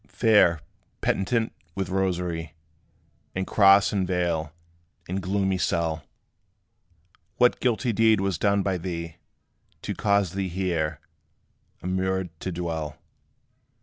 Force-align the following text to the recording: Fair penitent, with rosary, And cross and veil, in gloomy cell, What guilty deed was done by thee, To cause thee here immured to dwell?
Fair 0.07 0.61
penitent, 1.01 1.53
with 1.75 1.89
rosary, 1.89 2.55
And 3.35 3.45
cross 3.45 3.93
and 3.93 4.07
veil, 4.07 4.51
in 5.07 5.19
gloomy 5.19 5.59
cell, 5.59 6.03
What 7.37 7.59
guilty 7.59 7.93
deed 7.93 8.19
was 8.19 8.39
done 8.39 8.63
by 8.63 8.79
thee, 8.79 9.17
To 9.83 9.93
cause 9.93 10.31
thee 10.33 10.49
here 10.49 10.99
immured 11.83 12.31
to 12.39 12.51
dwell? 12.51 12.97